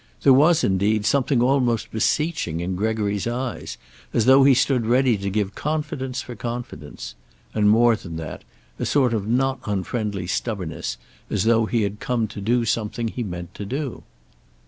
There 0.23 0.33
was, 0.33 0.63
indeed, 0.63 1.05
something 1.05 1.43
almost 1.43 1.91
beseeching 1.91 2.59
in 2.59 2.75
Gregory's 2.75 3.27
eyes, 3.27 3.77
as 4.15 4.25
though 4.25 4.43
he 4.43 4.55
stood 4.55 4.87
ready 4.87 5.15
to 5.19 5.29
give 5.29 5.53
confidence 5.53 6.23
for 6.23 6.33
confidence. 6.35 7.13
And, 7.53 7.69
more 7.69 7.95
than 7.95 8.15
that, 8.15 8.43
a 8.79 8.85
sort 8.87 9.13
of 9.13 9.27
not 9.27 9.59
unfriendly 9.67 10.25
stubbornness, 10.25 10.97
as 11.29 11.43
though 11.43 11.67
he 11.67 11.83
had 11.83 11.99
come 11.99 12.27
to 12.29 12.41
do 12.41 12.65
something 12.65 13.09
he 13.09 13.21
meant 13.21 13.53
to 13.53 13.63
do. 13.67 14.01